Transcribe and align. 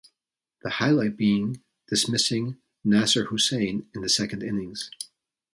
The 0.63 0.71
highlight 0.71 1.15
being 1.15 1.61
dismissing 1.87 2.57
Nasser 2.83 3.25
Hussain 3.25 3.87
in 3.93 4.01
the 4.01 4.09
second 4.09 4.41
innings. 4.41 4.89